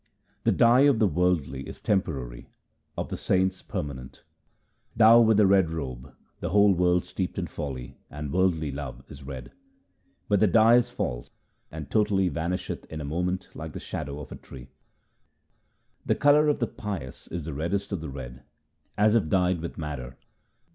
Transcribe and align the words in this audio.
The 0.45 0.51
dye 0.51 0.79
of 0.89 0.97
the 0.97 1.05
worldly 1.05 1.61
is 1.67 1.79
temporary, 1.79 2.49
of 2.97 3.09
the 3.09 3.17
saints 3.19 3.61
permanent:— 3.61 4.23
Thou 4.97 5.21
with 5.21 5.37
the 5.37 5.45
red 5.45 5.69
robe, 5.69 6.15
the 6.39 6.49
whole 6.49 6.73
world 6.73 7.05
steeped 7.05 7.37
in 7.37 7.45
folly 7.45 7.99
and 8.09 8.33
worldly 8.33 8.71
love 8.71 9.03
is 9.09 9.21
red; 9.21 9.51
But 10.27 10.39
the 10.39 10.47
dye 10.47 10.77
is 10.77 10.89
false 10.89 11.29
and 11.71 11.91
totally 11.91 12.29
vanisheth 12.29 12.85
in 12.85 12.99
a 12.99 13.05
moment 13.05 13.49
like 13.53 13.73
the 13.73 13.79
shadow 13.79 14.19
of 14.19 14.31
a 14.31 14.37
tree. 14.37 14.71
The 16.03 16.15
colour 16.15 16.47
of 16.47 16.57
the 16.57 16.65
pious 16.67 17.27
is 17.27 17.45
the 17.45 17.53
reddest 17.53 17.91
of 17.91 18.01
the 18.01 18.09
red 18.09 18.41
as 18.97 19.13
if 19.13 19.29
dyed 19.29 19.61
with 19.61 19.77
madder. 19.77 20.17